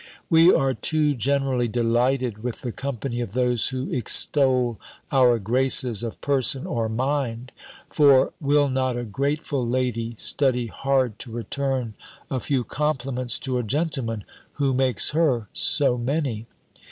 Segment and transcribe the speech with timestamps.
[0.31, 4.79] We are too generally delighted with the company of those who extol
[5.11, 7.51] our graces of person or mind:
[7.87, 11.93] for, will not a grateful lady study hard to return
[12.31, 16.47] a_ few_ compliments to a gentleman who makes her so many!